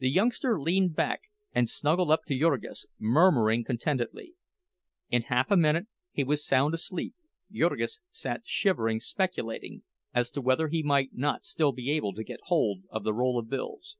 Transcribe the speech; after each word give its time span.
The 0.00 0.10
youngster 0.10 0.60
leaned 0.60 0.96
back 0.96 1.30
and 1.54 1.68
snuggled 1.68 2.10
up 2.10 2.24
to 2.24 2.36
Jurgis, 2.36 2.86
murmuring 2.98 3.62
contentedly; 3.62 4.34
in 5.08 5.22
half 5.22 5.52
a 5.52 5.56
minute 5.56 5.86
he 6.10 6.24
was 6.24 6.44
sound 6.44 6.74
asleep, 6.74 7.14
Jurgis 7.52 8.00
sat 8.10 8.40
shivering, 8.44 8.98
speculating 8.98 9.84
as 10.12 10.32
to 10.32 10.40
whether 10.40 10.66
he 10.66 10.82
might 10.82 11.10
not 11.14 11.44
still 11.44 11.70
be 11.70 11.92
able 11.92 12.12
to 12.14 12.24
get 12.24 12.40
hold 12.46 12.80
of 12.90 13.04
the 13.04 13.14
roll 13.14 13.38
of 13.38 13.48
bills. 13.48 13.96